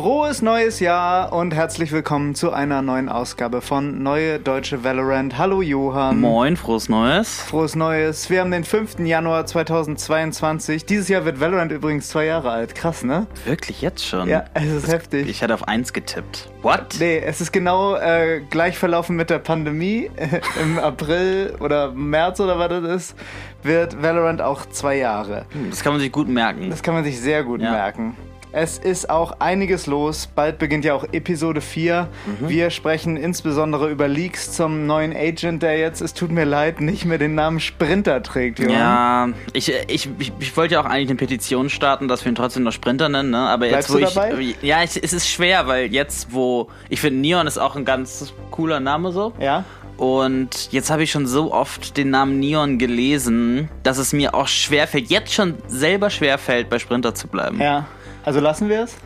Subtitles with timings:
[0.00, 5.36] Frohes neues Jahr und herzlich willkommen zu einer neuen Ausgabe von Neue Deutsche Valorant.
[5.38, 6.20] Hallo Johann.
[6.20, 7.40] Moin, frohes Neues.
[7.42, 8.30] Frohes Neues.
[8.30, 9.00] Wir haben den 5.
[9.00, 10.86] Januar 2022.
[10.86, 12.76] Dieses Jahr wird Valorant übrigens zwei Jahre alt.
[12.76, 13.26] Krass, ne?
[13.44, 14.28] Wirklich jetzt schon?
[14.28, 15.28] Ja, es ist heftig.
[15.28, 16.48] Ich hatte auf eins getippt.
[16.62, 16.94] What?
[17.00, 20.12] Nee, es ist genau äh, gleich verlaufen mit der Pandemie.
[20.62, 23.16] Im April oder März oder was das ist,
[23.64, 25.46] wird Valorant auch zwei Jahre.
[25.50, 26.70] Hm, Das kann man sich gut merken.
[26.70, 27.72] Das kann man sich sehr gut Ja.
[27.72, 28.16] merken.
[28.52, 30.28] Es ist auch einiges los.
[30.34, 32.08] Bald beginnt ja auch Episode 4.
[32.40, 32.48] Mhm.
[32.48, 37.04] Wir sprechen insbesondere über Leaks zum neuen Agent, der jetzt, es tut mir leid, nicht
[37.04, 38.58] mehr den Namen Sprinter trägt.
[38.58, 38.72] Johann.
[38.72, 42.36] Ja, ich, ich, ich, ich wollte ja auch eigentlich eine Petition starten, dass wir ihn
[42.36, 43.38] trotzdem noch Sprinter nennen, ne?
[43.38, 44.14] Aber Bleibst jetzt, wo du ich.
[44.14, 44.54] dabei?
[44.62, 46.68] Ja, ich, es ist schwer, weil jetzt, wo.
[46.88, 49.34] Ich finde, Neon ist auch ein ganz cooler Name so.
[49.38, 49.64] Ja?
[49.98, 54.46] Und jetzt habe ich schon so oft den Namen Neon gelesen, dass es mir auch
[54.46, 57.60] schwerfällt, jetzt schon selber schwerfällt, bei Sprinter zu bleiben.
[57.60, 57.86] Ja.
[58.24, 58.96] Also lassen wir es?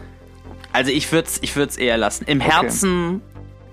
[0.73, 2.25] Also ich würde es ich würd's eher lassen.
[2.27, 3.21] Im Herzen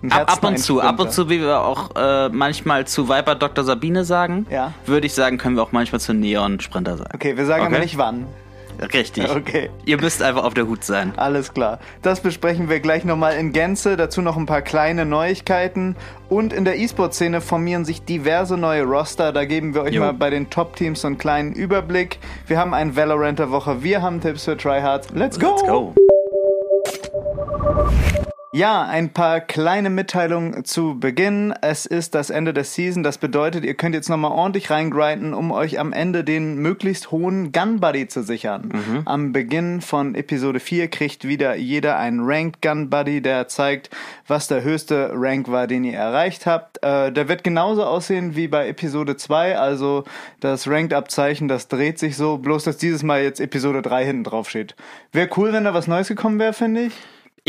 [0.01, 2.85] Im Ab, Herzen ab und ein zu, ab und zu, wie wir auch äh, manchmal
[2.87, 3.63] zu Viper Dr.
[3.63, 4.73] Sabine sagen, Ja.
[4.85, 7.11] würde ich sagen, können wir auch manchmal zu Neon Sprinter sagen.
[7.13, 7.83] Okay, wir sagen aber Okay.
[7.83, 8.25] nicht wann.
[8.93, 9.29] Richtig.
[9.29, 9.69] Okay.
[9.85, 11.13] Ihr müsst einfach auf der Hut sein.
[11.17, 11.79] Alles klar.
[12.01, 13.97] Das besprechen wir gleich nochmal in Gänze.
[13.97, 15.95] Dazu noch ein paar kleine Neuigkeiten.
[16.29, 19.33] Und in der E-Sport-Szene formieren sich diverse neue Roster.
[19.33, 20.01] Da geben wir euch Jo.
[20.01, 22.19] mal bei den Top-Teams so einen kleinen Überblick.
[22.47, 23.83] Wir haben einen Valorant der Woche.
[23.83, 25.09] Wir haben Tipps für Tryhards.
[25.13, 25.49] Let's go!
[25.49, 25.93] Let's go.
[28.51, 31.53] Ja, ein paar kleine Mitteilungen zu Beginn.
[31.61, 33.03] Es ist das Ende der Season.
[33.03, 37.51] Das bedeutet, ihr könnt jetzt nochmal ordentlich reingrinden, um euch am Ende den möglichst hohen
[37.51, 38.71] Gun Buddy zu sichern.
[39.05, 43.91] Am Beginn von Episode 4 kriegt wieder jeder einen Ranked Gun Buddy, der zeigt,
[44.25, 46.81] was der höchste Rank war, den ihr erreicht habt.
[46.81, 50.05] Äh, der wird genauso aussehen wie bei Episode 2, also
[50.39, 54.23] das Ranked Abzeichen, das dreht sich so, bloß dass dieses Mal jetzt Episode 3 hinten
[54.23, 54.75] drauf steht.
[55.11, 56.93] Wäre cool, wenn da was Neues gekommen wäre, finde ich.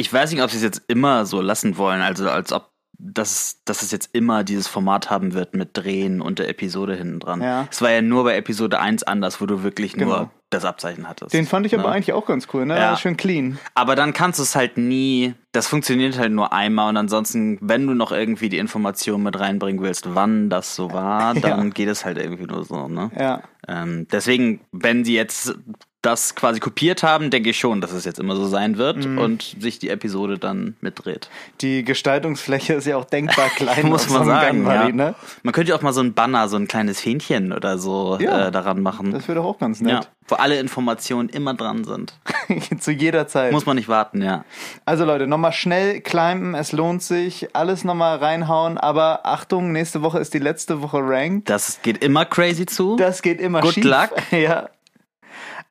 [0.01, 2.71] Ich weiß nicht, ob sie es jetzt immer so lassen wollen, also als ob
[3.03, 7.19] dass, dass es jetzt immer dieses Format haben wird mit Drehen und der Episode hinten
[7.19, 7.41] dran.
[7.41, 7.67] Ja.
[7.71, 10.07] Es war ja nur bei Episode 1 anders, wo du wirklich Genau.
[10.07, 11.33] nur das Abzeichen hattest.
[11.33, 11.95] Den fand ich aber Ne?
[11.95, 12.77] eigentlich auch ganz cool, ne?
[12.77, 12.99] Ja.
[12.99, 13.59] Schön clean.
[13.75, 17.87] Aber dann kannst du es halt nie, das funktioniert halt nur einmal und ansonsten, wenn
[17.87, 21.71] du noch irgendwie die Information mit reinbringen willst, wann das so war, dann Ja.
[21.71, 23.11] geht es halt irgendwie nur so, ne?
[23.19, 23.43] Ja.
[23.67, 25.55] Ähm, deswegen, wenn sie jetzt
[26.03, 29.19] das quasi kopiert haben, denke ich schon, dass es jetzt immer so sein wird Mhm.
[29.19, 31.29] und sich die Episode dann mitdreht.
[31.61, 33.87] Die Gestaltungsfläche ist ja auch denkbar klein.
[33.87, 34.65] Muss man so sagen.
[34.67, 34.89] Ja.
[34.89, 35.15] ne?
[35.43, 38.49] Man könnte ja auch mal so ein Banner, so ein kleines Hähnchen oder so Ja.
[38.49, 39.13] äh, daran machen.
[39.13, 40.09] Das wäre doch auch ganz ja, nett.
[40.29, 42.15] wo alle Informationen immer dran sind.
[42.81, 43.53] Zu jeder Zeit.
[43.53, 44.45] Muss man nicht warten, ja.
[44.87, 47.55] also Leute, nochmal schnell climben, es lohnt sich.
[47.55, 51.49] Alles nochmal reinhauen, aber Achtung, nächste Woche ist die letzte Woche Ranked.
[51.51, 52.97] Das geht immer crazy zu.
[52.97, 53.85] Das geht immer Good schief.
[53.85, 54.11] luck.
[54.31, 54.69] Ja.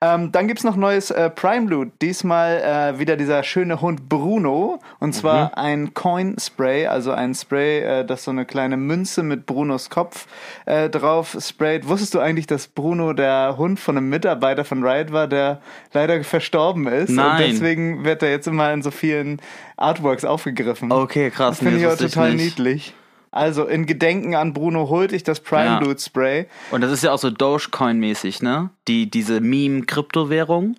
[0.01, 1.89] Ähm, dann gibt's noch neues äh, Prime Loot.
[2.01, 4.79] Diesmal äh, wieder dieser schöne Hund Bruno.
[4.99, 5.51] Und zwar Mhm.
[5.55, 10.27] ein Coin Spray, also ein Spray, äh, das so eine kleine Münze mit Brunos Kopf
[10.65, 11.88] äh, drauf sprayt.
[11.89, 15.59] Wusstest du eigentlich, dass Bruno der Hund von einem Mitarbeiter von Riot war, der
[15.91, 17.09] leider verstorben ist?
[17.09, 17.43] Und Nein.
[17.51, 19.41] deswegen wird er jetzt immer in so vielen
[19.75, 20.93] Artworks aufgegriffen.
[20.93, 21.57] Okay, krass.
[21.57, 22.93] Das finde nee, ich auch total niedlich.
[23.31, 25.79] Also in Gedenken an Bruno holt ich das Prime Ja.
[25.79, 26.47] Loot Spray.
[26.72, 28.72] Und das ist ja auch so Dogecoin-mäßig, ne?
[28.88, 30.75] Die, diese Meme-Kryptowährung.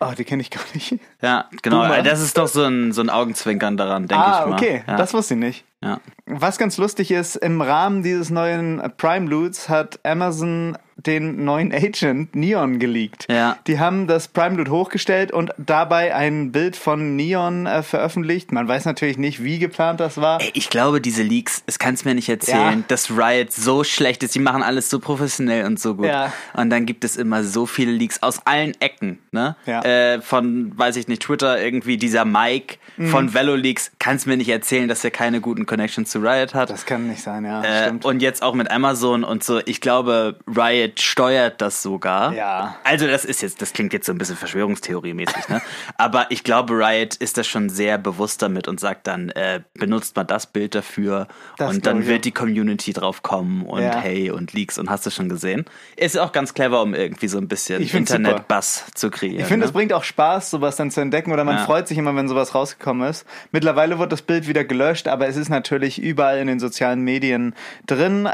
[0.00, 0.98] Oh, die kenne ich gar nicht.
[1.22, 1.82] Ja, genau.
[1.82, 2.02] Boomer.
[2.02, 4.54] Das ist doch so ein, so ein Augenzwinkern daran, denke ah, ich mal.
[4.54, 4.84] okay.
[4.86, 4.96] Ja.
[4.96, 5.64] Das wusste ich nicht.
[5.84, 6.00] Ja.
[6.26, 12.34] Was ganz lustig ist, im Rahmen dieses neuen Prime Loots hat Amazon den neuen Agent
[12.36, 13.26] Neon geleakt.
[13.28, 13.58] Ja.
[13.66, 18.52] Die haben das Prime Loot hochgestellt und dabei ein Bild von Neon äh, veröffentlicht.
[18.52, 20.40] Man weiß natürlich nicht, wie geplant das war.
[20.40, 22.84] Ey, ich glaube, diese Leaks, es kannst mir nicht erzählen, Ja.
[22.88, 24.34] dass Riot so schlecht ist.
[24.36, 26.06] Die machen alles so professionell und so gut.
[26.06, 26.32] Ja.
[26.54, 29.56] Und dann gibt es immer so viele Leaks aus allen Ecken, ne?
[29.66, 29.82] Ja.
[29.82, 33.08] Äh, von, weiß ich nicht, Twitter, irgendwie dieser Mike Mhm.
[33.08, 33.90] von Velo Leaks.
[33.98, 36.70] Kannst mir nicht erzählen, dass er keine guten Connections zu Riot hat.
[36.70, 37.60] Das kann nicht sein, ja.
[37.62, 38.04] Äh, stimmt.
[38.04, 39.60] und jetzt auch mit Amazon und so.
[39.64, 42.32] Ich glaube, Riot steuert das sogar.
[42.32, 42.76] Ja.
[42.84, 45.60] Also das ist jetzt, das klingt jetzt so ein bisschen Verschwörungstheorie-mäßig, ne?
[45.98, 50.14] Aber ich glaube, Riot ist das schon sehr bewusst damit und sagt dann, äh, benutzt
[50.14, 51.26] mal das Bild dafür
[51.58, 53.98] Das und dann wird die Community drauf kommen und Ja.
[54.00, 55.64] hey und Leaks und hast du schon gesehen.
[55.96, 57.82] Ist auch ganz clever, um irgendwie so ein bisschen.
[57.82, 59.40] Internet-Bass zu kreieren.
[59.40, 59.64] Ich finde, ne?
[59.66, 61.64] es bringt auch Spaß, sowas dann zu entdecken oder man Ja.
[61.64, 63.26] freut sich immer, wenn sowas rausgekommen ist.
[63.50, 67.54] Mittlerweile wird das Bild wieder gelöscht, aber es ist natürlich überall in den sozialen Medien
[67.86, 68.26] drin.
[68.26, 68.30] Äh,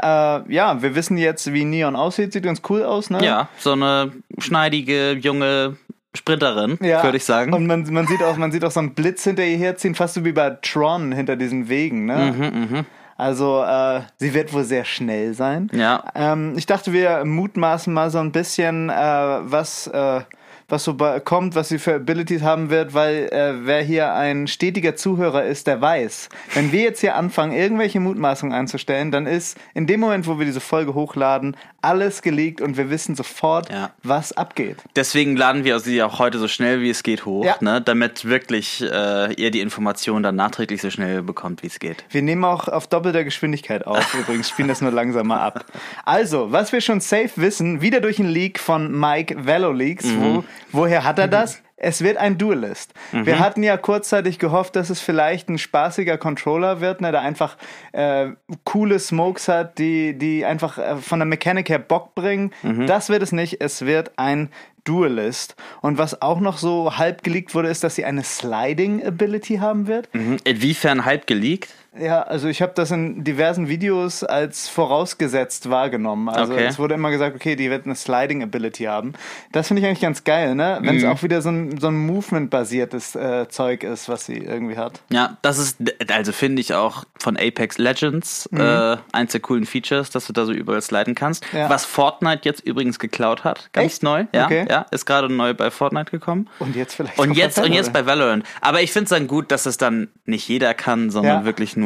[0.53, 2.33] ja, wir wissen jetzt, wie Neon aussieht.
[2.33, 3.23] Sieht ganz cool aus, ne?
[3.23, 5.77] Ja, so eine schneidige, junge
[6.13, 7.53] Sprinterin, würde ich sagen.
[7.53, 10.15] Und man, man, sieht auch, man sieht auch so einen Blitz hinter ihr herziehen, fast
[10.15, 12.05] so wie bei Tron hinter diesen Wegen.
[12.05, 12.33] Ne?
[12.35, 12.85] Mhm, mh.
[13.17, 15.69] Also äh, sie wird wohl sehr schnell sein.
[15.73, 16.03] Ja.
[16.15, 20.21] Ähm, ich dachte, wir mutmaßen mal so ein bisschen, äh, was, äh,
[20.71, 24.95] was so kommt, was sie für Abilities haben wird, weil äh, wer hier ein stetiger
[24.95, 29.87] Zuhörer ist, der weiß, wenn wir jetzt hier anfangen, irgendwelche Mutmaßungen einzustellen, dann ist in
[29.87, 33.91] dem Moment, wo wir diese Folge hochladen, alles geleakt und wir wissen sofort, Ja.
[34.03, 34.77] was abgeht.
[34.95, 37.55] Deswegen laden wir sie auch heute so schnell wie es geht hoch, Ja.
[37.59, 37.81] ne?
[37.81, 42.03] damit wirklich äh, ihr die Information dann nachträglich so schnell bekommt, wie es geht.
[42.09, 44.13] Wir nehmen auch auf doppelter Geschwindigkeit auf.
[44.19, 45.65] Übrigens spielen das nur langsamer ab.
[46.05, 50.05] Also, was wir schon safe wissen, wieder durch einen Leak von Mike Veloleaks.
[50.17, 51.61] Wo, woher hat er das?
[51.83, 52.93] Es wird ein Duelist.
[53.11, 57.57] Wir hatten ja kurzzeitig gehofft, dass es vielleicht ein spaßiger Controller wird, ne, der einfach
[57.91, 58.27] äh,
[58.65, 62.51] coole Smokes hat, die, die einfach äh, von der Mechanik her Bock bringen.
[62.85, 63.61] Das wird es nicht.
[63.61, 64.51] Es wird ein
[64.83, 65.55] Duelist.
[65.81, 69.87] Und was auch noch so halb geleakt wurde, ist, dass sie eine Sliding Ability haben
[69.87, 70.13] wird.
[70.13, 70.37] Mhm.
[70.43, 71.69] Inwiefern halb geleakt?
[71.99, 76.29] Ja, also ich habe das in diversen Videos als vorausgesetzt wahrgenommen.
[76.29, 76.65] Also Okay.
[76.65, 79.11] es wurde immer gesagt, okay, die wird eine Sliding Ability haben.
[79.51, 80.79] Das finde ich eigentlich ganz geil, ne?
[80.81, 84.77] Wenn es auch wieder so ein, so ein Movement-basiertes äh, Zeug ist, was sie irgendwie
[84.77, 85.01] hat.
[85.11, 85.77] Ja, das ist,
[86.09, 88.61] also finde ich auch von Apex Legends Mhm.
[88.61, 91.43] äh, eins der coolen Features, dass du da so überall sliden kannst.
[91.51, 91.69] Ja.
[91.69, 94.03] Was Fortnite jetzt übrigens geklaut hat, ganz Echt?
[94.03, 94.27] neu.
[94.33, 94.65] Ja, Okay.
[94.69, 96.47] ja, ist gerade neu bei Fortnite gekommen.
[96.59, 98.07] Und jetzt vielleicht Und jetzt, bei und jetzt Valorant.
[98.07, 98.45] bei Valorant.
[98.61, 101.45] Aber ich finde es dann gut, dass es dann nicht jeder kann, sondern Ja.
[101.45, 101.80] wirklich nur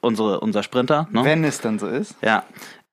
[0.00, 1.08] unsere, unser Sprinter.
[1.10, 1.24] Ne?
[1.24, 2.14] Wenn es dann so ist.
[2.22, 2.44] Ja.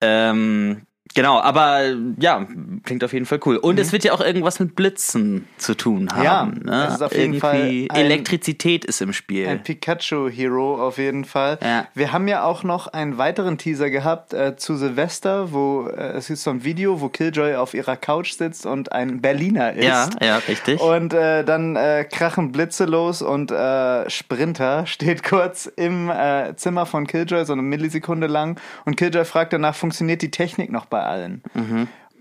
[0.02, 2.46] Ähm, genau, aber ja,
[2.84, 3.58] klingt auf jeden Fall cool.
[3.58, 6.62] Und es wird ja auch irgendwas mit Blitzen zu tun haben.
[6.62, 6.68] Mhm.
[6.68, 6.86] Ja, ne?
[6.88, 9.48] es ist auf jeden Irgendwie Fall ein- Elektrizität ist im Spiel.
[9.48, 11.60] Ein Pikachu-Hero auf jeden Fall.
[11.62, 11.88] Ja.
[11.94, 16.30] Wir haben ja auch noch einen weiteren Teaser gehabt äh, zu Silvester, wo äh, es
[16.30, 19.86] ist so ein Video, wo Killjoy auf ihrer Couch sitzt und ein Berliner ist.
[19.86, 20.80] ja, ja, richtig.
[20.82, 26.86] Und äh, dann äh, krachen Blitze los und äh, Sprinter steht kurz im äh, Zimmer
[26.86, 28.60] von Killjoy, so eine Millisekunde lang.
[28.86, 31.42] Und Killjoy fragt danach, funktioniert die Technik noch bei allen?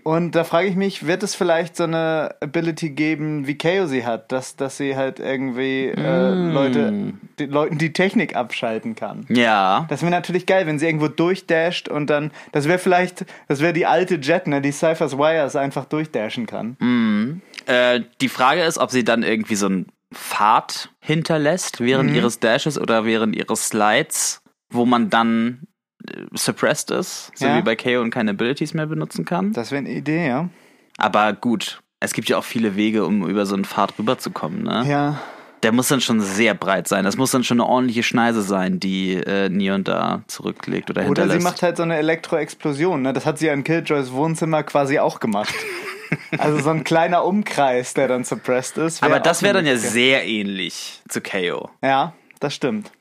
[0.07, 4.05] Und da frage ich mich, wird es vielleicht so eine Ability geben, wie Kaio sie
[4.05, 9.25] hat, dass, dass sie halt irgendwie äh, Leute, die, Leuten die Technik abschalten kann?
[9.27, 9.85] ja.
[9.89, 13.73] Das wäre natürlich geil, wenn sie irgendwo durchdasht und dann, das wäre vielleicht, das wäre
[13.73, 16.77] die alte Jet, ne, die Cyphers Wires einfach durchdashen kann.
[17.65, 22.79] Äh, die Frage ist, ob sie dann irgendwie so einen Pfad hinterlässt während ihres Dashes
[22.79, 25.76] oder während ihres Slides, wo man dann äh,
[26.33, 27.57] suppressed ist, so Ja.
[27.57, 29.53] wie bei KO und keine Abilities mehr benutzen kann.
[29.53, 30.49] Das wäre eine Idee, ja.
[30.97, 34.63] Aber gut, es gibt ja auch viele Wege, um über so einen Pfad rüberzukommen.
[34.63, 34.85] Ne?
[34.87, 35.19] Ja,
[35.63, 37.03] Der muss dann schon sehr breit sein.
[37.03, 41.07] Das muss dann schon eine ordentliche Schneise sein, die äh, Neon da zurücklegt oder, Oder
[41.23, 41.39] hinterlässt.
[41.39, 43.01] sie macht halt so eine Elektroexplosion.
[43.01, 43.13] Ne?
[43.13, 45.53] Das hat sie ja in Killjoys Wohnzimmer quasi auch gemacht.
[46.37, 49.01] also so ein kleiner Umkreis, der dann suppressed ist.
[49.03, 51.69] Aber das wäre dann ja sehr ähnlich zu KO.
[51.81, 52.91] Ja, das stimmt.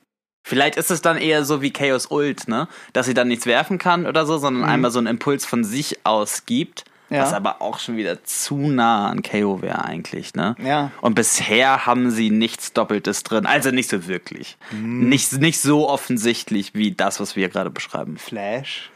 [0.48, 2.68] Vielleicht ist es dann eher so wie Chaos Ult, ne?
[2.92, 6.06] Dass sie dann nichts werfen kann oder so, sondern einmal so einen Impuls von sich
[6.06, 6.84] aus gibt.
[7.10, 7.22] Ja.
[7.22, 10.54] Was aber auch schon wieder zu nah an KO wäre eigentlich, ne?
[10.62, 10.92] Ja.
[11.00, 13.44] Und bisher haben sie nichts Doppeltes drin.
[13.44, 14.56] Also nicht so wirklich.
[14.70, 18.16] Nicht, nicht so offensichtlich wie das, was wir gerade beschreiben.
[18.16, 18.92] Flash.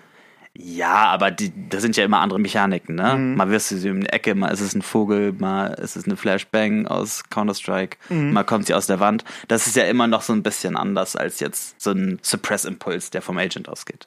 [0.62, 3.14] Ja, aber die, das sind ja immer andere Mechaniken, ne?
[3.16, 3.36] Mhm.
[3.36, 6.04] Mal wirst du sie in die Ecke, mal ist es ein Vogel, mal ist es
[6.04, 8.32] eine Flashbang aus Counter-Strike, Mhm.
[8.32, 9.24] mal kommt sie aus der Wand.
[9.48, 13.22] Das ist ja immer noch so ein bisschen anders als jetzt so ein Suppress-Impuls, der
[13.22, 14.06] vom Agent ausgeht.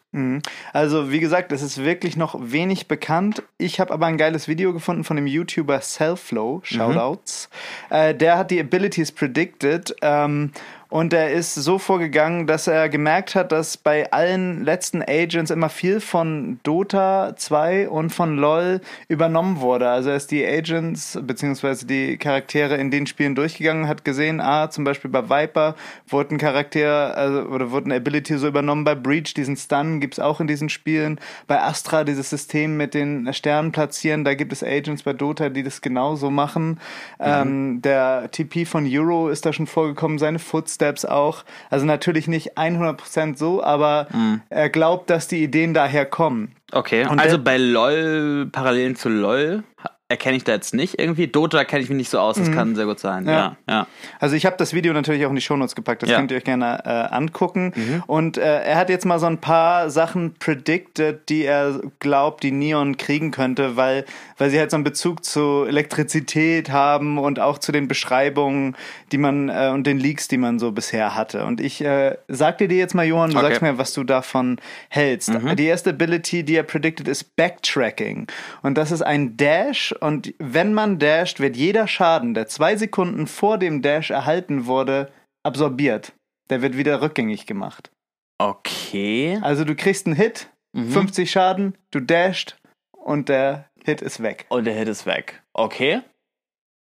[0.73, 3.41] Also wie gesagt, es ist wirklich noch wenig bekannt.
[3.57, 7.49] Ich habe aber ein geiles Video gefunden von dem YouTuber Cellflow, Shoutouts.
[7.89, 10.51] Äh, der hat die Abilities predicted ähm,
[10.93, 15.69] und er ist so vorgegangen, dass er gemerkt hat, dass bei allen letzten Agents immer
[15.69, 19.89] viel von Dota 2 und von LoL übernommen wurde.
[19.89, 24.69] Also er ist die Agents beziehungsweise die Charaktere in den Spielen durchgegangen, hat gesehen, ah,
[24.69, 25.73] zum Beispiel bei Viper
[26.07, 30.19] wurde ein Charakter also, oder wurde eine Ability so übernommen, bei Breach diesen Stun gibt's
[30.19, 34.61] auch in diesen Spielen, bei Astra dieses System mit den Sternen platzieren, da gibt es
[34.61, 36.79] Agents bei Dota, die das genauso machen.
[37.19, 41.43] Ähm, der TP von Euro ist da schon vorgekommen, seine Footsteps auch.
[41.69, 44.07] Also natürlich nicht 100% so, aber
[44.49, 46.53] er glaubt, dass die Ideen daher kommen.
[46.71, 49.63] Okay, Und also bei LOL, Parallelen zu LOL,
[50.09, 51.27] erkenne ich da jetzt nicht irgendwie.
[51.27, 53.25] Dota kenne ich mich nicht so aus, das kann sehr gut sein.
[53.25, 53.31] Ja.
[53.31, 53.87] Ja, ja.
[54.19, 56.17] Also ich habe das Video natürlich auch in die Shownotes gepackt, das Ja.
[56.17, 57.73] könnt ihr euch gerne äh, angucken.
[58.05, 62.51] Und äh, er hat jetzt mal so ein paar Sachen predicted, die er glaubt, die
[62.51, 64.05] Neon kriegen könnte, weil,
[64.37, 68.75] weil sie halt so einen Bezug zu Elektrizität haben und auch zu den Beschreibungen,
[69.11, 71.45] die man äh, und den Leaks, die man so bisher hatte.
[71.45, 73.47] Und ich äh, sag dir jetzt mal, Johann, du Okay.
[73.47, 74.57] sagst mir, was du davon
[74.89, 75.31] hältst.
[75.57, 78.27] Die erste Ability, die er predicted, ist Backtracking.
[78.61, 83.27] Und das ist ein Dash und wenn man dasht, wird jeder Schaden, der zwei Sekunden
[83.27, 85.11] vor dem Dash erhalten wurde,
[85.43, 86.13] absorbiert.
[86.49, 87.91] Der wird wieder rückgängig gemacht.
[88.37, 89.39] Okay.
[89.41, 90.91] Also du kriegst einen Hit, Mhm.
[90.91, 92.57] 50 Schaden, du dasht
[92.91, 94.45] und der Hit ist weg.
[94.49, 95.43] Und der Hit ist weg.
[95.53, 96.01] Okay.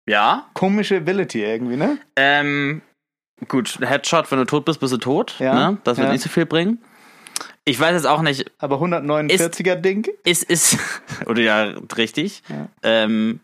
[0.07, 0.49] Ja.
[0.53, 1.97] Komische Ability irgendwie, ne?
[2.17, 2.81] Ähm,
[3.47, 5.35] gut, Headshot, wenn du tot bist, bist du tot.
[5.39, 5.77] Ja, Ne?
[5.85, 6.11] Das wird ja.
[6.13, 6.83] nicht so viel bringen.
[7.69, 10.07] Ich weiß jetzt auch nicht, Aber 149er Ding?
[10.23, 10.77] ist, ist,
[11.27, 12.41] oder ja, richtig.
[12.49, 12.67] Ja.
[12.83, 13.41] Ähm,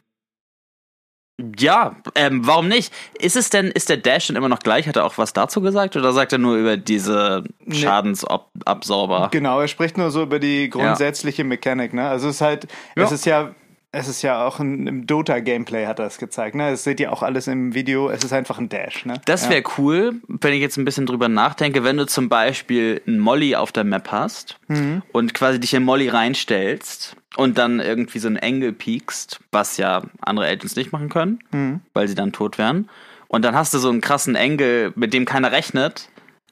[1.60, 2.94] ja, ähm, warum nicht?
[3.20, 4.88] Ist es denn, ist der Dash denn immer noch gleich?
[4.88, 5.98] Hat er auch was dazu gesagt?
[5.98, 7.76] Oder sagt er nur über diese Nee.
[7.76, 9.28] Schadensabsorber?
[9.32, 12.08] Genau, er spricht nur so über die grundsätzliche Mechanik, ne?
[12.08, 12.66] Also es ist halt,
[12.96, 13.16] es Ja.
[13.16, 13.56] ist ja,
[13.96, 16.70] es ist ja auch ein, im Dota-Gameplay hat er es gezeigt, ne?
[16.72, 19.20] Das seht ihr auch alles im Video, es ist einfach ein Dash, ne?
[19.26, 23.20] Das wäre cool, wenn ich jetzt ein bisschen drüber nachdenke, wenn du zum Beispiel einen
[23.20, 25.02] Molly auf der Map hast Mhm.
[25.12, 30.04] und quasi dich in Molly reinstellst und dann irgendwie so einen Engel piekst, was ja
[30.22, 31.82] andere Agents nicht machen können, Mhm.
[31.94, 32.90] weil sie dann tot wären.
[33.28, 36.10] Und dann hast du so einen krassen Engel, mit dem keiner rechnet,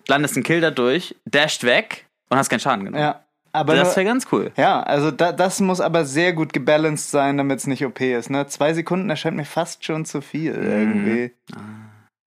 [0.08, 3.02] landest einen Kill dadurch, dasht weg und hast keinen Schaden genommen.
[3.04, 3.23] Ja.
[3.56, 4.52] Aber Das wäre ganz cool.
[4.58, 8.30] Ja, also da, das muss aber sehr gut gebalanced sein, damit es nicht OP ist.
[8.32, 8.48] Ne?
[8.48, 10.72] Zwei Sekunden erscheint mir fast schon zu viel Mhm.
[10.72, 11.32] irgendwie.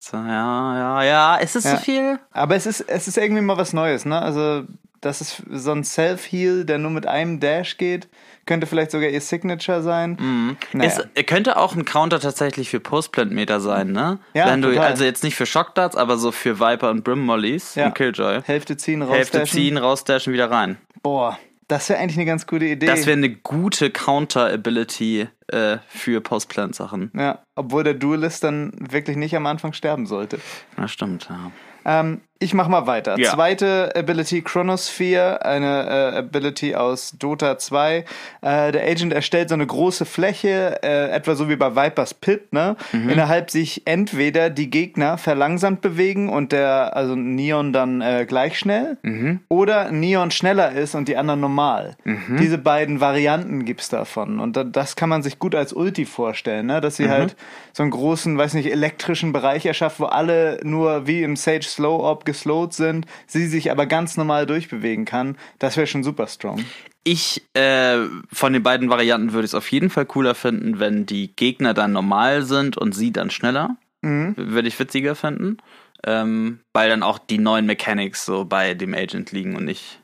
[0.00, 1.36] So, ja, ja, ja.
[1.36, 1.76] Ist es Ja.
[1.76, 2.18] zu viel?
[2.32, 4.04] Aber es ist, es ist irgendwie mal was Neues.
[4.04, 4.20] Ne?
[4.20, 4.64] Also
[5.00, 8.08] das ist so ein Self-Heal, der nur mit einem Dash geht.
[8.46, 10.16] Könnte vielleicht sogar ihr Signature sein.
[10.20, 10.56] Mhm.
[10.72, 10.90] Naja.
[11.14, 14.18] Es könnte auch ein Counter tatsächlich für Postplant-Meter sein, ne?
[14.34, 14.86] Ja, Wenn du, total.
[14.90, 17.86] also jetzt nicht für Shockdarts, aber so für Viper und Brim Mollies Ja.
[17.86, 18.42] und Killjoy.
[18.42, 19.58] Hälfte ziehen, Hälfte rausdashen.
[19.58, 20.76] ziehen, rausdashen, wieder rein.
[21.04, 22.86] Boah, das wäre eigentlich eine ganz gute Idee.
[22.86, 27.12] Das wäre eine gute Counter-Ability äh, für Postplant-Sachen.
[27.14, 30.40] ja, obwohl der Duelist dann wirklich nicht am Anfang sterben sollte.
[30.78, 31.52] Na, stimmt, ja.
[31.84, 33.18] Ähm, ich mach mal weiter.
[33.18, 33.30] Ja.
[33.30, 38.04] Zweite Ability Chronosphere, eine äh, Ability aus Dota 2.
[38.42, 42.52] Äh, der Agent erstellt so eine große Fläche, äh, etwa so wie bei Vipers Pit,
[42.52, 42.76] ne?
[42.92, 43.08] Mhm.
[43.10, 48.98] Innerhalb sich entweder die Gegner verlangsamt bewegen und der, also Neon dann äh, gleich schnell,
[49.02, 49.40] Mhm.
[49.48, 51.96] oder Neon schneller ist und die anderen normal.
[52.04, 52.36] Mhm.
[52.38, 54.40] Diese beiden Varianten gibt's davon.
[54.40, 56.80] Und da, das kann man sich gut als Ulti vorstellen, ne?
[56.80, 57.10] Dass sie Mhm.
[57.10, 57.36] halt
[57.72, 62.02] so einen großen, weiß nicht, elektrischen Bereich erschafft, wo alle nur wie im Sage Slow
[62.24, 65.36] Orb geslowt sind, sie sich aber ganz normal durchbewegen kann.
[65.58, 66.64] Das wäre schon super strong.
[67.04, 67.98] Ich, äh,
[68.32, 71.74] von den beiden Varianten würde ich es auf jeden Fall cooler finden, wenn die Gegner
[71.74, 73.76] dann normal sind und sie dann schneller.
[74.00, 74.34] Mhm.
[74.36, 75.58] Würde ich witziger finden.
[76.06, 80.00] Ähm, weil dann auch die neuen Mechanics so bei dem Agent liegen und nicht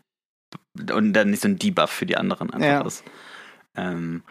[0.93, 2.81] und dann nicht so ein Debuff für die anderen einfach Ja.
[2.83, 3.05] ist.
[3.77, 4.23] Ähm,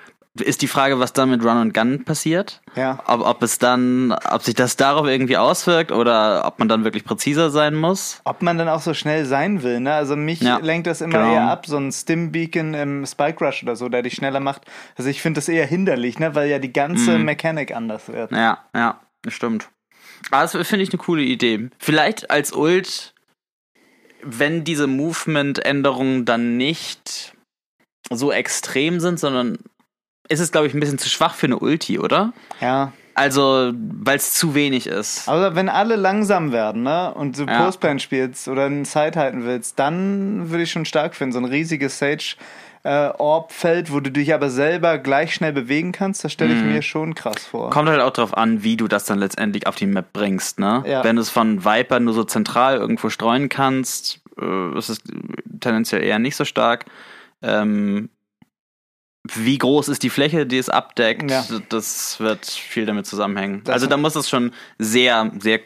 [0.42, 2.62] ist die Frage, was dann mit Run und Gun passiert?
[2.76, 3.00] Ja.
[3.08, 7.04] Ob, ob es dann, ob sich das darauf irgendwie auswirkt oder ob man dann wirklich
[7.04, 8.22] präziser sein muss?
[8.26, 9.94] Ob man dann auch so schnell sein will, ne?
[9.94, 11.34] Also mich Ja, lenkt das immer genau.
[11.34, 14.64] eher ab, so ein Stim-Beacon im Spike Rush oder so, der dich schneller macht.
[14.98, 16.36] Also ich finde das eher hinderlich, ne?
[16.36, 17.26] Weil ja die ganze Mhm.
[17.26, 18.32] Mechanik anders wird.
[18.32, 19.70] Ja, ja, das stimmt.
[20.32, 21.70] Aber das finde ich eine coole Idee.
[21.80, 23.14] Vielleicht als Ult,
[24.22, 27.34] wenn diese Movement-Änderungen dann nicht
[28.12, 29.60] so extrem sind, sondern
[30.30, 32.34] ist es, glaube ich, ein bisschen zu schwach für eine Ulti, oder?
[32.62, 32.94] Ja.
[33.16, 35.28] Also, weil es zu wenig ist.
[35.28, 37.66] Aber wenn alle langsam werden, ne, und du Ja.
[37.66, 41.34] Postplan spielst oder einen Side halten willst, dann würde ich schon stark finden.
[41.34, 42.36] So ein riesiges Sage
[42.84, 46.82] äh, Orb-Feld, wo du dich aber selber gleich schnell bewegen kannst, das stelle ich mir
[46.82, 47.72] schon krass vor.
[47.72, 50.84] Kommt halt auch darauf an, wie du das dann letztendlich auf die Map bringst, ne?
[50.88, 51.04] Ja.
[51.04, 55.02] Wenn du es von Viper nur so zentral irgendwo streuen kannst, äh, ist es
[55.60, 56.86] tendenziell eher nicht so stark.
[57.42, 58.10] Ähm,
[59.36, 61.30] wie groß ist die Fläche, die es abdeckt?
[61.30, 61.46] Ja.
[61.70, 63.62] Das wird viel damit zusammenhängen.
[63.64, 65.60] Das- also da muss es schon sehr, sehr,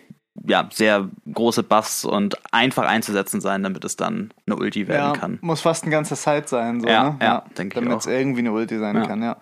[0.47, 5.19] ja, sehr große Buffs und einfach einzusetzen sein, damit es dann eine Ulti werden ja,
[5.19, 5.37] kann.
[5.41, 7.17] muss fast ein ganzer Side sein, so, Ja, ne?
[7.21, 9.05] ja, denke ich Damit es irgendwie eine Ulti sein Ja.
[9.05, 9.37] kann, ja.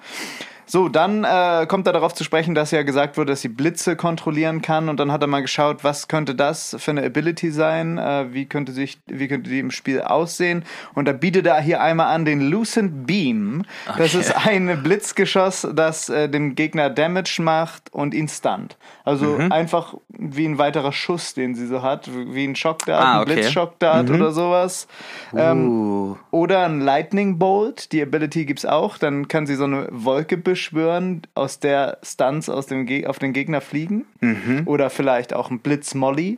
[0.71, 3.97] So, dann äh, kommt er darauf zu sprechen, dass ja gesagt wurde, dass sie Blitze
[3.97, 7.97] kontrollieren kann und dann hat er mal geschaut, was könnte das für eine Ability sein,
[7.97, 10.63] äh, wie könnte sich, wie könnte die im Spiel aussehen
[10.93, 13.63] und da bietet er hier einmal an den Lucent Beam.
[13.97, 14.19] Das Okay.
[14.19, 18.77] ist ein Blitzgeschoss, das äh, dem Gegner Damage macht und ihn stunt.
[19.03, 19.51] Also Mhm.
[19.51, 23.33] einfach wie ein weiterer Schuss, den sie so hat, wie ein Schockdart, Ah, ein okay.
[23.33, 24.87] Blitzschockdart oder sowas.
[25.35, 26.15] Ähm, uh.
[26.31, 28.97] oder ein Lightning Bolt, die Ability gibt's auch.
[28.97, 33.33] Dann kann sie so eine Wolke beschwören, aus der Stunts aus dem Ge auf den
[33.33, 34.05] Gegner fliegen.
[34.19, 34.63] Mhm.
[34.65, 36.37] Oder vielleicht auch ein Blitz Molly.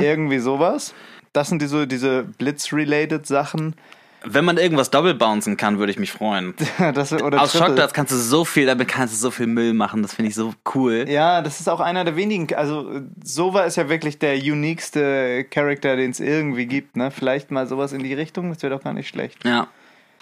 [0.00, 0.94] Irgendwie sowas.
[1.32, 3.74] Das sind diese, diese Blitz-related Sachen.
[4.22, 6.54] Wenn man irgendwas double bouncen kann, würde ich mich freuen.
[6.94, 7.56] das, oder Aus.
[7.56, 10.02] Shockdarts kannst du so viel, damit kannst du so viel Müll machen.
[10.02, 11.06] Das finde ich so cool.
[11.08, 12.52] Ja, das ist auch einer der wenigen.
[12.54, 16.96] Also, Sova ist ja wirklich der uniqueste Charakter, den es irgendwie gibt.
[16.96, 17.10] Ne?
[17.10, 19.44] Vielleicht mal sowas in die Richtung, das wäre doch gar nicht schlecht.
[19.44, 19.68] Ja.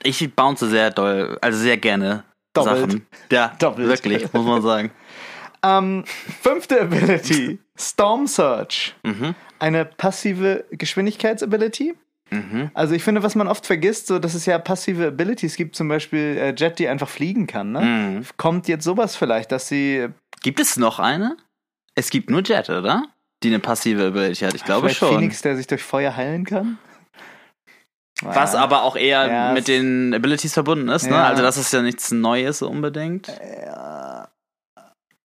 [0.05, 2.23] Ich bounce sehr doll, also sehr gerne
[2.55, 2.81] Doppelt.
[2.81, 3.07] Sachen.
[3.31, 3.89] Ja, Doppelt.
[3.89, 4.91] wirklich, muss man sagen.
[5.63, 6.05] Ähm,
[6.41, 8.93] fünfte Ability, Storm Surge.
[9.03, 9.35] Mhm.
[9.59, 11.95] Eine passive Geschwindigkeitsability.
[12.31, 12.71] Mhm.
[12.75, 15.89] Also ich finde, was man oft vergisst, so dass es ja passive Abilities gibt, zum
[15.89, 17.73] Beispiel äh, Jet, die einfach fliegen kann.
[17.73, 17.81] Ne?
[17.81, 18.25] Mhm.
[18.37, 20.09] Kommt jetzt sowas vielleicht, dass sie
[20.43, 21.37] Gibt es noch eine?
[21.95, 23.05] Es gibt nur Jet, oder?
[23.43, 24.55] Die eine passive Ability hat.
[24.55, 25.15] Ich glaube vielleicht schon.
[25.15, 26.79] Phoenix, der sich durch Feuer heilen kann?
[28.23, 28.61] Was Ja.
[28.61, 31.13] aber auch eher Ja, mit den Abilities verbunden ist, ne?
[31.17, 31.25] Ja.
[31.29, 33.29] Also das ist ja nichts Neues so unbedingt.
[33.65, 34.29] Ja.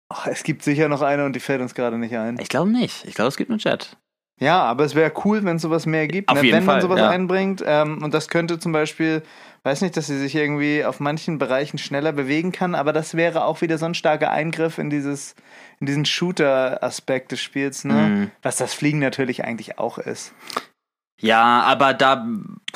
[0.09, 2.37] Ach, es gibt sicher noch eine und die fällt uns gerade nicht ein.
[2.39, 3.05] Ich glaube nicht.
[3.05, 3.97] Ich glaube, es gibt nur Jet.
[4.39, 6.43] Ja, aber es wäre cool, wenn es sowas mehr gibt, Auf ne?
[6.43, 7.09] jeden wenn man Fall, sowas ja.
[7.09, 7.63] einbringt.
[7.65, 9.23] Ähm, und das könnte zum Beispiel,
[9.63, 13.45] weiß nicht, dass sie sich irgendwie auf manchen Bereichen schneller bewegen kann, aber das wäre
[13.45, 15.35] auch wieder so ein starker Eingriff in dieses,
[15.79, 17.93] in diesen Shooter-Aspekt des Spiels, ne?
[17.93, 18.31] Mhm.
[18.41, 20.33] Was das Fliegen natürlich eigentlich auch ist.
[21.21, 22.27] Ja, aber da,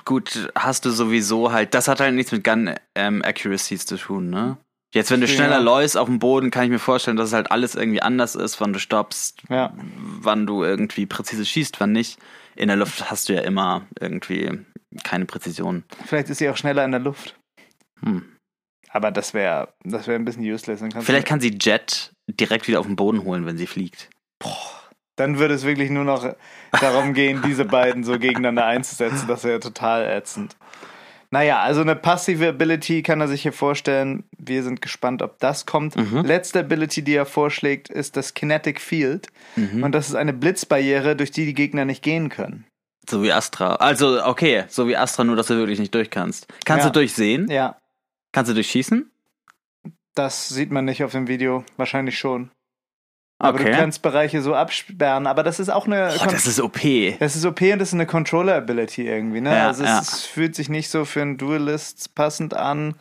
[0.10, 4.32] gut, hast du sowieso halt, das hat halt nichts mit Gun ähm, Accuracies zu tun,
[4.32, 4.58] ne?
[4.92, 5.34] Jetzt, wenn du Ja.
[5.36, 8.34] schneller läufst auf dem Boden, kann ich mir vorstellen, dass es halt alles irgendwie anders
[8.34, 9.72] ist, wann du stoppst, Ja.
[9.78, 12.18] wann du irgendwie präzise schießt, wann nicht.
[12.56, 14.50] In der Luft hast du ja immer irgendwie
[15.04, 15.84] keine Präzision.
[16.08, 17.40] Vielleicht ist sie auch schneller in der Luft.
[18.02, 18.36] Hm.
[18.90, 20.82] Aber das wäre das wäre ein bisschen useless.
[21.02, 24.10] Vielleicht kann sie Jet direkt wieder auf den Boden holen, wenn sie fliegt.
[25.20, 26.36] Dann würde es wirklich nur noch
[26.80, 29.28] darum gehen, diese beiden so gegeneinander einzusetzen.
[29.28, 30.56] Das wäre total ätzend.
[31.32, 34.24] Naja, also eine passive Ability kann er sich hier vorstellen.
[34.38, 35.96] Wir sind gespannt, ob das kommt.
[35.96, 36.26] Mhm.
[36.26, 39.28] Letzte Ability, die er vorschlägt, ist das Kinetic Field.
[39.56, 39.84] Mhm.
[39.84, 42.66] Und das ist eine Blitzbarriere, durch die die Gegner nicht gehen können.
[43.08, 43.76] So wie Astra.
[43.76, 46.48] Also, okay, so wie Astra, nur dass du wirklich nicht durch kannst.
[46.66, 46.90] Kannst Ja.
[46.90, 47.48] du durchsehen?
[47.50, 47.76] Ja,
[48.32, 49.10] Kannst du durchschießen?
[50.16, 51.64] das sieht man nicht auf dem Video.
[51.78, 52.50] Wahrscheinlich schon.
[53.42, 53.72] Aber Okay.
[53.72, 55.26] du kannst Bereiche so absperren.
[55.26, 56.12] Aber das ist auch eine.
[56.22, 56.80] Oh, das ist OP.
[57.20, 59.56] Das ist OP und das ist eine Controller-Ability irgendwie, ne?
[59.56, 60.02] Ja, also es, ja.
[60.34, 62.96] fühlt sich nicht so für einen Duelist passend an.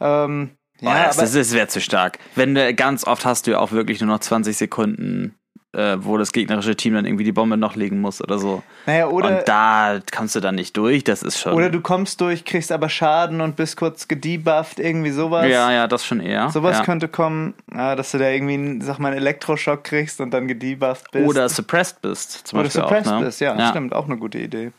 [0.00, 2.18] Ähm, Ja, ja, das, aber das wäre zu stark.
[2.36, 5.34] Wenn du, ganz oft hast du ja auch wirklich nur noch 20 Sekunden,
[5.72, 8.62] äh, wo das gegnerische Team dann irgendwie die Bombe noch legen muss oder so.
[8.86, 11.52] naja, oder, und da kommst du dann nicht durch, das ist schon.
[11.52, 15.46] oder du kommst durch, kriegst aber Schaden und bist kurz gedebufft, irgendwie sowas.
[15.46, 16.50] ja, ja, das schon eher.
[16.50, 16.84] Sowas ja.
[16.84, 20.48] könnte kommen, ja, dass du da irgendwie, einen, sag mal, einen Elektroschock kriegst und dann
[20.48, 21.28] gedebufft bist.
[21.28, 23.26] Oder suppressed bist, zum Oder Beispiel suppressed auch, ne?
[23.26, 24.72] bist, ja, stimmt, auch eine gute Idee.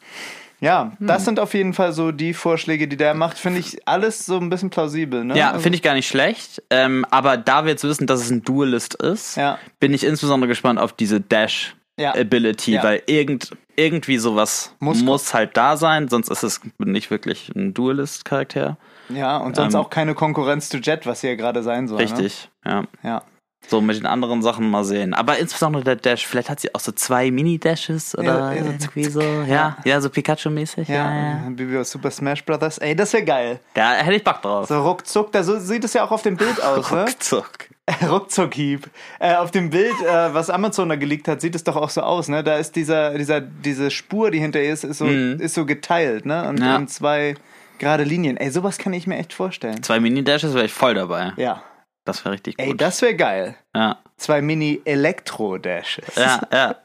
[0.61, 1.07] Ja, Hm.
[1.07, 4.37] das sind auf jeden Fall so die Vorschläge, die der macht, finde ich alles so
[4.37, 5.35] ein bisschen plausibel, ne?
[5.37, 6.61] Ja, Also- finde ich gar nicht schlecht.
[6.69, 9.57] Ähm, aber da wir jetzt wissen, dass es ein Duelist ist, Ja.
[9.79, 11.23] bin ich insbesondere gespannt auf diese Ja.
[11.29, 12.83] Dash-Ability, Ja.
[12.83, 17.73] weil irgend, irgendwie sowas Muss muss, halt da sein, sonst ist es nicht wirklich ein
[17.73, 18.77] Duelist-Charakter.
[19.09, 21.97] Ja, und sonst Ähm, auch keine Konkurrenz zu Jet, was hier gerade sein soll.
[21.97, 22.81] Richtig, ja.
[22.81, 22.87] Ne?
[23.03, 23.23] Ja.
[23.67, 25.13] So mit den anderen Sachen mal sehen.
[25.13, 28.69] Aber insbesondere der Dash, vielleicht hat sie auch so zwei Mini-Dashes oder Ja, ja, so
[28.71, 29.21] irgendwie so.
[29.21, 30.89] Ja, ja, so Pikachu-mäßig.
[30.89, 31.41] Ja, Ja, ja.
[31.55, 32.79] wie bei Super Smash Brothers.
[32.79, 33.59] Ey, das wäre geil.
[33.73, 34.67] Da hätte ich Bock drauf.
[34.67, 37.01] So ruckzuck, da so sieht es ja auch auf dem Bild aus, ne?
[37.05, 37.49] Ruckzuck.
[38.09, 38.89] Ruckzuck-Hieb.
[39.19, 42.01] Äh, auf dem Bild, äh, was Amazon da geleakt hat, sieht es doch auch so
[42.01, 42.43] aus, ne?
[42.43, 45.39] Da ist dieser, dieser, diese Spur, die hinter ihr ist, ist so, Mhm.
[45.39, 46.47] ist so geteilt, ne?
[46.49, 46.75] Und Ja.
[46.75, 47.35] in zwei
[47.79, 48.37] gerade Linien.
[48.37, 49.81] Ey, sowas kann ich mir echt vorstellen.
[49.83, 51.31] Zwei Mini-Dashes wäre ich voll dabei.
[51.37, 51.63] Ja.
[52.05, 52.65] Das wäre richtig gut.
[52.65, 53.55] Ey, das wäre geil.
[53.75, 56.15] ja, Zwei Mini-Elektro-Dashes.
[56.15, 56.75] ja, ja.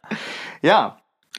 [0.62, 0.96] ja.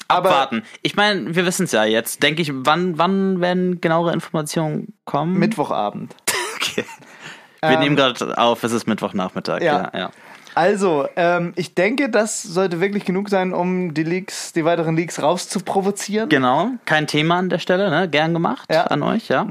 [0.09, 0.63] Aber Abwarten.
[0.83, 2.23] Ich meine, wir wissen es ja jetzt.
[2.23, 5.33] Denke ich, wann, wann werden genauere Informationen kommen?
[5.37, 6.15] Mittwochabend.
[6.59, 6.85] Okay.
[7.61, 9.61] Wir Ähm, nehmen gerade auf, es ist Mittwochnachmittag.
[9.61, 9.89] Ja.
[9.93, 10.11] Ja, ja.
[10.55, 15.21] Also, ähm, ich denke, das sollte wirklich genug sein, um die Leaks, die weiteren Leaks
[15.21, 16.29] rauszuprovozieren.
[16.29, 18.09] Genau, kein Thema an der Stelle, ne?
[18.09, 18.83] Gern gemacht Ja.
[18.85, 19.41] an euch, ja.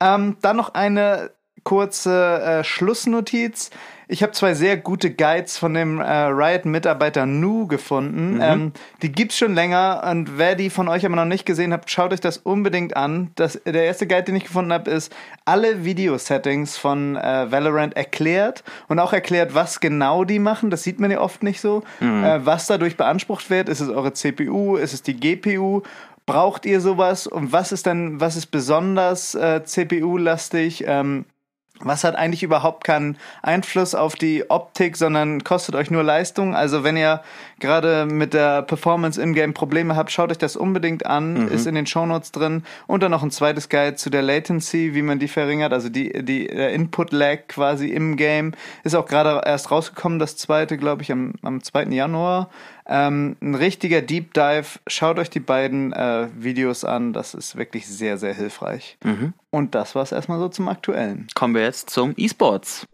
[0.00, 1.30] Ähm, dann noch eine
[1.64, 3.70] kurze äh, Schlussnotiz.
[4.06, 8.38] Ich habe zwei sehr gute Guides von dem äh, Riot-Mitarbeiter Nu gefunden.
[8.42, 11.90] Ähm, die gibt's schon länger und wer die von euch aber noch nicht gesehen habt,
[11.90, 13.30] schaut euch das unbedingt an.
[13.34, 15.14] Das, der erste Guide, den ich gefunden habe, ist
[15.46, 20.70] alle Video-Settings von äh, Valorant erklärt und auch erklärt, was genau die machen.
[20.70, 21.82] Das sieht man ja oft nicht so.
[22.24, 25.82] Äh, was dadurch beansprucht wird, ist es eure CPU, ist es die GPU?
[26.26, 27.26] Braucht ihr sowas?
[27.26, 30.84] Und was ist denn, was ist besonders äh, CPU-lastig?
[30.86, 31.24] Ähm,
[31.80, 36.54] was hat eigentlich überhaupt keinen Einfluss auf die Optik, sondern kostet euch nur Leistung?
[36.54, 37.20] Also wenn ihr
[37.58, 41.86] gerade mit der Performance im-game Probleme habt, schaut euch das unbedingt an, ist in den
[41.86, 42.62] Shownotes drin.
[42.86, 46.24] Und dann noch ein zweites Guide zu der Latency, wie man die verringert, also die,
[46.24, 48.52] die der Input-Lag quasi im Game.
[48.84, 51.86] Ist auch gerade erst rausgekommen, das zweite, glaube ich, am, am 2.
[51.86, 52.50] Januar.
[52.86, 54.78] Ähm, ein richtiger Deep Dive.
[54.86, 57.12] Schaut euch die beiden äh, Videos an.
[57.12, 58.98] Das ist wirklich sehr, sehr hilfreich.
[59.50, 61.28] Und das war es erstmal so zum Aktuellen.
[61.34, 62.86] Kommen wir jetzt zum E-Sports.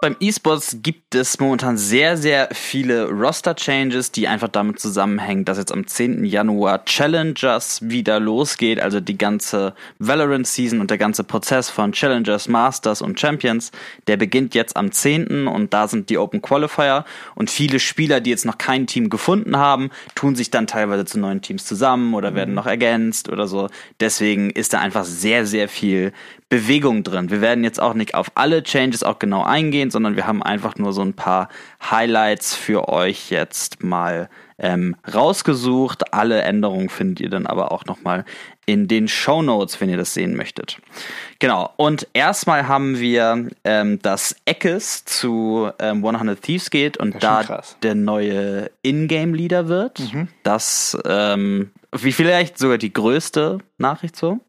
[0.00, 5.72] Beim E-Sports gibt es momentan sehr, sehr viele Roster-Changes, die einfach damit zusammenhängen, dass jetzt
[5.72, 6.24] am 10.
[6.24, 13.00] Januar Challengers wieder losgeht, also die ganze Valorant-Season und der ganze Prozess von Challengers, Masters
[13.00, 13.72] und Champions,
[14.06, 15.46] der beginnt jetzt am 10.
[15.46, 19.56] und da sind die Open Qualifier und viele Spieler, die jetzt noch kein Team gefunden
[19.56, 23.68] haben, tun sich dann teilweise zu neuen Teams zusammen oder werden noch ergänzt oder so.
[24.00, 26.12] Deswegen ist da einfach sehr, sehr viel
[26.54, 27.30] Bewegung drin.
[27.30, 30.76] Wir werden jetzt auch nicht auf alle Changes auch genau eingehen, sondern wir haben einfach
[30.76, 31.48] nur so ein paar
[31.90, 36.12] Highlights für euch jetzt mal ähm, rausgesucht.
[36.12, 38.24] Alle Änderungen findet ihr dann aber auch nochmal
[38.66, 40.78] in den Show Notes, wenn ihr das sehen möchtet.
[41.38, 41.70] Genau.
[41.76, 47.76] Und erstmal haben wir, ähm, dass Eckes zu ähm, 100 Thieves geht und da krass.
[47.82, 49.98] der neue Ingame-Leader wird.
[50.42, 54.40] Das, ähm, wie vielleicht sogar die größte Nachricht so.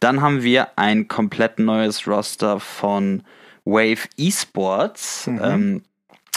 [0.00, 3.22] Dann haben wir ein komplett neues Roster von
[3.68, 5.82] Wave Esports, ähm,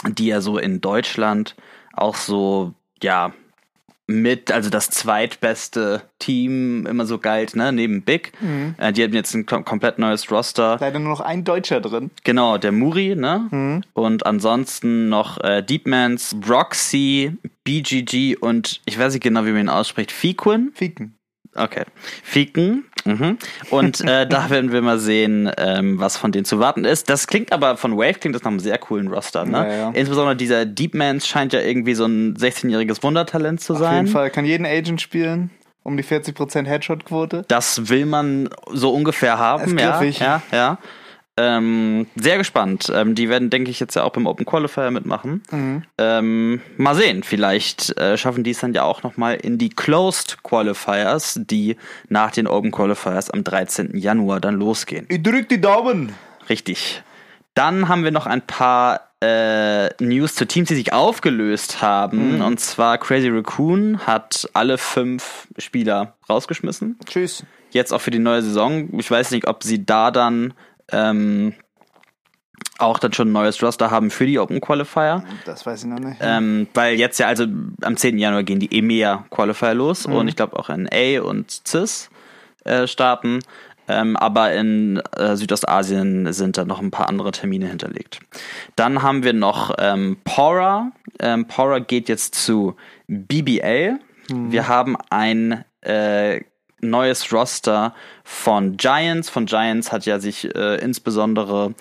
[0.06, 1.54] die ja so in Deutschland
[1.94, 3.32] auch so, ja,
[4.06, 8.32] mit, also das zweitbeste Team immer so galt, ne, neben Big.
[8.78, 10.76] Äh, die haben jetzt ein kom komplett neues Roster.
[10.80, 12.10] Leider nur noch ein Deutscher drin.
[12.24, 13.80] Genau, der Muri, ne?
[13.94, 19.68] Und ansonsten noch äh, Deepmans, Broxy, BGG und ich weiß nicht genau, wie man ihn
[19.68, 20.72] ausspricht, Fequin.
[20.74, 21.14] Fieken.
[21.54, 21.84] Okay.
[22.22, 22.84] Fiken.
[23.04, 23.38] Mhm.
[23.70, 27.10] Und äh, da werden wir mal sehen, ähm, was von denen zu warten ist.
[27.10, 29.58] Das klingt aber von Wave klingt das nach einem sehr coolen Roster, ne?
[29.58, 29.90] Ja, ja.
[29.90, 33.96] Insbesondere dieser Deepmans scheint ja irgendwie so ein 16-jähriges Wundertalent zu Auf sein.
[33.96, 35.50] jeden Fall kann jeden Agent spielen.
[35.84, 37.44] Um die 40% Headshot-Quote.
[37.48, 40.00] Das will man so ungefähr haben, ja.
[40.00, 40.78] Ja, ja.
[41.38, 42.92] Ähm, sehr gespannt.
[42.94, 45.42] Ähm, die werden, denke ich, jetzt ja auch beim Open Qualifier mitmachen.
[45.50, 45.82] Mhm.
[45.96, 50.42] Ähm, mal sehen, vielleicht äh, schaffen die es dann ja auch nochmal in die Closed
[50.42, 51.76] Qualifiers, die
[52.08, 53.96] nach den Open Qualifiers am 13.
[53.96, 55.06] Januar dann losgehen.
[55.08, 56.12] Ich drück die Daumen.
[56.50, 57.02] Richtig.
[57.54, 62.42] Dann haben wir noch ein paar äh, News zu Teams, die sich aufgelöst haben.
[62.42, 66.98] Und zwar Crazy Raccoon hat alle fünf Spieler rausgeschmissen.
[67.06, 67.44] Tschüss.
[67.70, 68.88] Jetzt auch für die neue Saison.
[68.98, 70.52] Ich weiß nicht, ob sie da dann
[70.92, 71.54] ähm,
[72.78, 75.24] auch dann schon ein neues Roster haben für die Open Qualifier.
[75.44, 76.18] Das weiß ich noch nicht.
[76.20, 77.46] Ähm, weil jetzt ja, also
[77.82, 78.18] am 10.
[78.18, 82.10] Januar gehen die EMEA Qualifier los und ich glaube auch in A und CIS
[82.64, 83.40] äh, starten.
[83.88, 88.20] Ähm, aber in äh, Südostasien sind da noch ein paar andere Termine hinterlegt.
[88.76, 90.92] Dann haben wir noch ähm, Pora.
[91.18, 92.76] Ähm, Pora geht jetzt zu
[93.08, 93.98] BBL.
[94.28, 96.40] Wir haben ein äh,
[96.82, 99.30] neues Roster von Giants.
[99.30, 101.74] Von Giants hat ja sich äh, insbesondere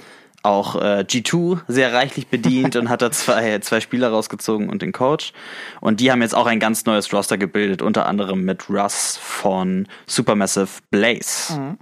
[0.44, 4.92] auch äh, G2 sehr reichlich bedient und hat da zwei, zwei Spieler rausgezogen und den
[4.92, 5.34] Coach.
[5.82, 9.88] Und die haben jetzt auch ein ganz neues Roster gebildet, unter anderem mit Russ von
[10.08, 11.78] Supermassive Blaze.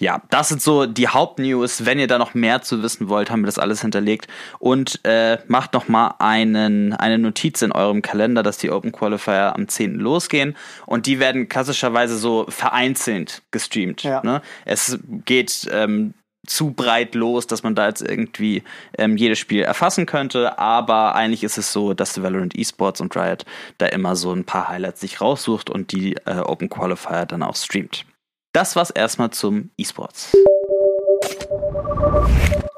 [0.00, 1.84] Ja, das sind so die Hauptnews.
[1.84, 4.28] Wenn ihr da noch mehr zu wissen wollt, haben wir das alles hinterlegt.
[4.58, 9.54] Und äh, macht noch mal einen, eine Notiz in eurem Kalender, dass die Open Qualifier
[9.54, 9.96] am 10.
[9.96, 10.56] losgehen.
[10.86, 14.02] Und die werden klassischerweise so vereinzelt gestreamt.
[14.02, 14.22] Ja.
[14.24, 14.40] Ne?
[14.64, 16.14] Es geht ähm,
[16.46, 18.62] zu breit los, dass man da jetzt irgendwie
[18.96, 23.44] ähm, jedes Spiel erfassen könnte, aber eigentlich ist es so, dass Valorant Esports und Riot
[23.76, 27.54] da immer so ein paar Highlights sich raussucht und die äh, Open Qualifier dann auch
[27.54, 28.06] streamt.
[28.52, 30.36] Das war's erstmal zum Esports.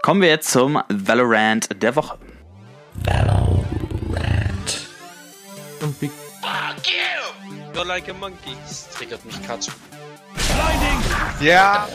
[0.02, 2.18] Kommen wir jetzt zum Valorant der Woche.
[5.80, 7.72] Und Big Fuck you!
[7.74, 8.54] You're like a monkey.
[8.68, 9.74] Das triggert mich gerade schon.
[11.40, 11.88] Ja.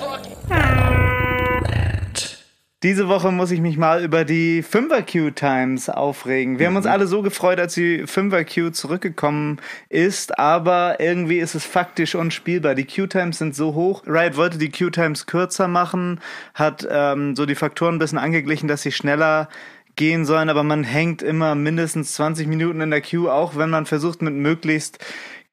[2.84, 6.60] Diese Woche muss ich mich mal über die 5er Queue Times aufregen.
[6.60, 9.60] Wir haben uns alle so gefreut, als die 5er Queue zurückgekommen
[9.90, 12.76] ist, aber irgendwie ist es faktisch unspielbar.
[12.76, 14.04] Die Queue Times sind so hoch.
[14.06, 16.20] Riot wollte die Queue Times kürzer machen,
[16.54, 19.50] hat ähm, so die Faktoren ein bisschen angeglichen, dass sie schneller
[19.96, 23.88] gehen sollen, aber man hängt immer mindestens 20 Minuten in der Queue, auch wenn man
[23.88, 25.04] versucht mit möglichst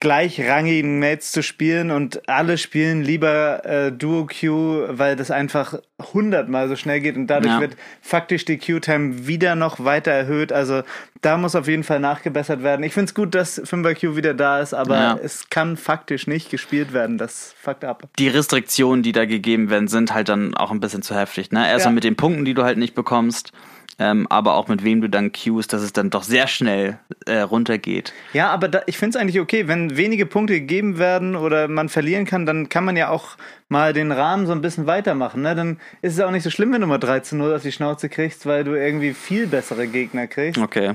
[0.05, 5.75] gleichrangigen Mates zu spielen und alle spielen lieber äh, Duo Queue, weil das einfach
[6.13, 7.61] hundertmal so schnell geht und dadurch Ja.
[7.61, 10.53] wird faktisch die Queue-Time wieder noch weiter erhöht.
[10.53, 10.83] Also
[11.23, 12.83] da muss auf jeden Fall nachgebessert werden.
[12.85, 15.19] Ich finde es gut, dass 5er Queue wieder da ist, aber Ja.
[15.23, 17.17] es kann faktisch nicht gespielt werden.
[17.17, 18.03] Das fuckt ab.
[18.19, 21.51] Die Restriktionen, die da gegeben werden, sind halt dann auch ein bisschen zu heftig.
[21.51, 21.67] Ne?
[21.67, 21.95] Erstmal Ja.
[21.95, 23.53] mit den Punkten, die du halt nicht bekommst,
[23.99, 27.41] ähm, aber auch mit wem du dann queuest, dass es dann doch sehr schnell äh,
[27.41, 28.13] runtergeht.
[28.33, 31.89] Ja, aber da, ich finde es eigentlich okay, wenn wenige Punkte gegeben werden oder man
[31.89, 33.37] verlieren kann, dann kann man ja auch
[33.69, 35.43] mal den Rahmen so ein bisschen weitermachen.
[35.43, 35.55] Ne?
[35.55, 38.47] Dann ist es auch nicht so schlimm, wenn du mal 13-0 auf die Schnauze kriegst,
[38.47, 40.61] weil du irgendwie viel bessere Gegner kriegst.
[40.61, 40.95] Okay.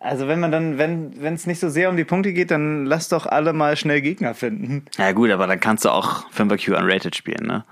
[0.00, 2.86] Also wenn man dann, wenn wenn es nicht so sehr um die Punkte geht, dann
[2.86, 4.86] lass doch alle mal schnell Gegner finden.
[4.96, 7.64] Ja gut, aber dann kannst du auch 5er Q unrated spielen, ne?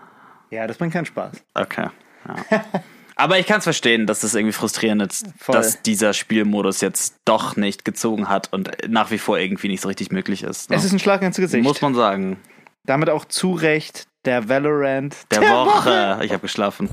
[0.50, 1.42] Ja, das bringt keinen Spaß.
[1.54, 1.86] Okay.
[2.26, 2.64] Ja.
[3.18, 5.56] Aber ich kann es verstehen, dass das irgendwie frustrierend ist, Voll.
[5.56, 9.88] dass dieser Spielmodus jetzt doch nicht gezogen hat und nach wie vor irgendwie nicht so
[9.88, 10.70] richtig möglich ist.
[10.70, 10.76] Ne?
[10.76, 11.64] Es ist ein Schlag ins Gesicht.
[11.64, 12.38] Muss man sagen.
[12.84, 16.20] Damit auch zu Recht der Valorant Der, Woche.
[16.22, 16.88] Ich habe geschlafen.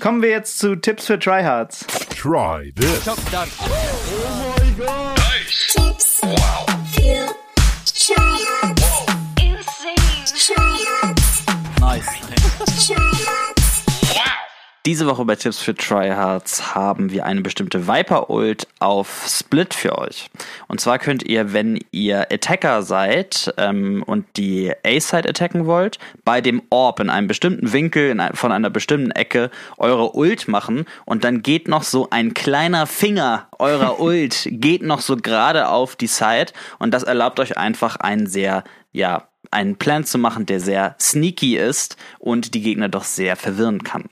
[0.00, 1.84] Kommen wir jetzt zu Tipps für Tryhards.
[2.16, 3.04] Try this.
[3.04, 3.20] Tips.
[6.20, 7.36] Für Tryhards.
[14.84, 20.28] Diese Woche bei Tipps für Tryhards haben wir eine bestimmte Viper-Ult auf Split für euch.
[20.66, 26.40] Und zwar könnt ihr, wenn ihr Attacker seid ähm, und die A-Side attacken wollt, bei
[26.40, 30.86] dem Orb in einem bestimmten Winkel in ein, von einer bestimmten Ecke eure Ult machen
[31.04, 35.94] und dann geht noch so ein kleiner Finger eurer Ult, geht noch so gerade auf
[35.94, 36.46] die Side
[36.80, 41.56] und das erlaubt euch einfach einen sehr, ja, einen Plan zu machen, der sehr sneaky
[41.56, 44.04] ist und die Gegner doch sehr verwirren kann.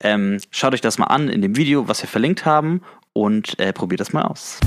[0.00, 2.82] Ähm, schaut euch das mal an in dem Video, was wir verlinkt haben
[3.12, 4.60] und äh, probiert das mal aus.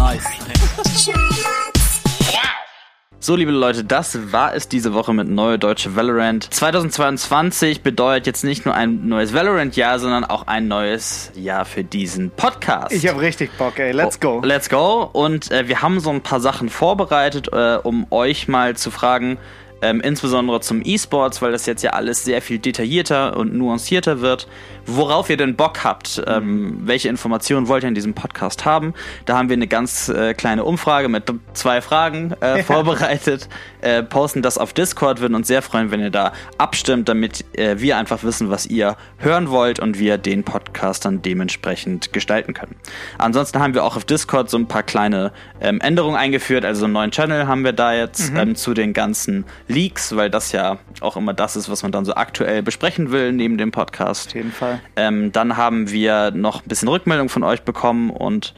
[3.23, 6.51] So, liebe Leute, das war es diese Woche mit Neue Deutsche Valorant.
[6.51, 12.31] 2022 bedeutet jetzt nicht nur ein neues Valorant-Jahr, sondern auch ein neues Jahr für diesen
[12.31, 12.91] Podcast.
[12.91, 13.91] Ich habe richtig Bock, ey.
[13.91, 14.41] Let's go.
[14.43, 15.07] Let's go.
[15.13, 19.37] Und äh, wir haben so ein paar Sachen vorbereitet, äh, um euch mal zu fragen,
[19.81, 24.47] ähm, insbesondere zum E-Sports, weil das jetzt ja alles sehr viel detaillierter und nuancierter wird,
[24.85, 28.93] worauf ihr denn Bock habt, ähm, welche Informationen wollt ihr in diesem Podcast haben.
[29.25, 33.49] Da haben wir eine ganz äh, kleine Umfrage mit zwei Fragen äh, vorbereitet,
[33.81, 37.79] äh, posten das auf Discord, würden uns sehr freuen, wenn ihr da abstimmt, damit äh,
[37.79, 42.75] wir einfach wissen, was ihr hören wollt und wir den Podcast dann dementsprechend gestalten können.
[43.17, 46.93] Ansonsten haben wir auch auf Discord so ein paar kleine ähm, Änderungen eingeführt, also einen
[46.93, 51.17] neuen Channel haben wir da jetzt ähm, zu den ganzen Leaks, weil das ja auch
[51.17, 54.29] immer das ist, was man dann so aktuell besprechen will neben dem Podcast.
[54.29, 54.70] Auf jeden Fall.
[54.95, 58.53] Ähm, dann haben wir noch ein bisschen Rückmeldung von euch bekommen und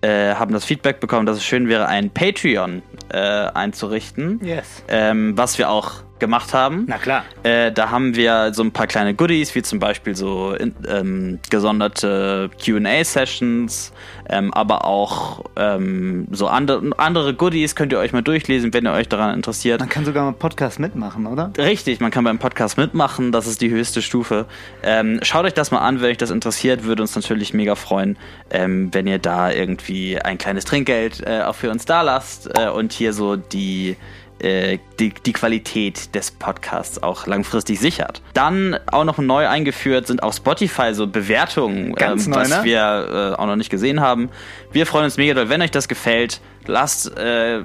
[0.00, 4.40] äh, haben das Feedback bekommen, dass es schön wäre, ein Patreon äh, einzurichten.
[4.44, 4.82] Yes.
[4.88, 6.84] Ähm, was wir auch gemacht haben.
[6.86, 7.24] Na klar.
[7.42, 11.38] Äh, da haben wir so ein paar kleine Goodies, wie zum Beispiel so in, ähm,
[11.50, 13.92] gesonderte QA-Sessions,
[14.28, 18.92] ähm, aber auch ähm, so andere, andere Goodies könnt ihr euch mal durchlesen, wenn ihr
[18.92, 19.80] euch daran interessiert.
[19.80, 21.52] Man kann sogar mal Podcast mitmachen, oder?
[21.58, 24.46] Richtig, man kann beim Podcast mitmachen, das ist die höchste Stufe.
[24.82, 28.16] Ähm, schaut euch das mal an, wenn euch das interessiert, würde uns natürlich mega freuen,
[28.50, 32.68] ähm, wenn ihr da irgendwie ein kleines Trinkgeld äh, auch für uns da lasst äh,
[32.68, 33.96] und hier so die,
[34.40, 38.22] äh, die, die Qualität des Podcasts auch langfristig sichert.
[38.34, 42.60] Dann auch noch neu eingeführt sind auf Spotify so Bewertungen, Ganz ähm, neu, was ne?
[42.64, 44.30] wir äh, auch noch nicht gesehen haben.
[44.72, 46.40] Wir freuen uns mega doll, wenn euch das gefällt.
[46.66, 47.62] Lasst äh,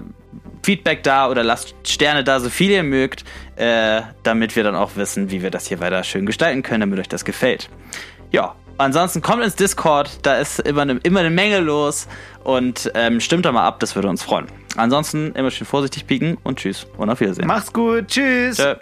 [0.63, 3.23] Feedback da oder lasst Sterne da, so viel ihr mögt,
[3.55, 6.99] äh, damit wir dann auch wissen, wie wir das hier weiter schön gestalten können, damit
[6.99, 7.69] euch das gefällt.
[8.31, 12.07] Ja, ansonsten kommt ins Discord, da ist immer eine, immer eine Menge los
[12.43, 14.47] und ähm, stimmt da mal ab, das würde uns freuen.
[14.75, 17.47] Ansonsten immer schön vorsichtig pieken und tschüss und auf Wiedersehen.
[17.47, 18.07] Macht's gut.
[18.07, 18.57] Tschüss.
[18.57, 18.75] Tschö.